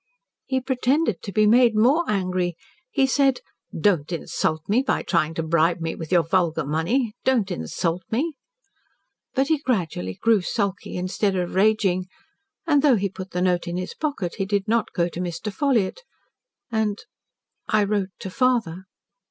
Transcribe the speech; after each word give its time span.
"He 0.47 0.59
pretended 0.59 1.21
to 1.21 1.31
be 1.31 1.45
made 1.45 1.75
more 1.75 2.03
angry. 2.09 2.57
He 2.89 3.05
said, 3.05 3.41
'Don't 3.71 4.11
insult 4.11 4.67
me 4.67 4.81
by 4.81 5.03
trying 5.03 5.35
to 5.35 5.43
bribe 5.43 5.79
me 5.79 5.93
with 5.93 6.11
your 6.11 6.23
vulgar 6.23 6.65
money. 6.65 7.13
Don't 7.23 7.51
insult 7.51 8.01
me.' 8.09 8.33
But 9.35 9.49
he 9.49 9.59
gradually 9.59 10.15
grew 10.15 10.41
sulky 10.41 10.95
instead 10.95 11.35
of 11.35 11.53
raging, 11.53 12.07
and 12.65 12.81
though 12.81 12.95
he 12.95 13.09
put 13.09 13.29
the 13.29 13.43
note 13.43 13.67
in 13.67 13.77
his 13.77 13.93
pocket, 13.93 14.37
he 14.39 14.45
did 14.47 14.67
not 14.67 14.91
go 14.91 15.07
to 15.07 15.19
Mr. 15.19 15.53
Ffolliott. 15.53 16.01
And 16.71 16.97
I 17.67 17.83
wrote 17.83 18.09
to 18.21 18.31
father." 18.31 18.85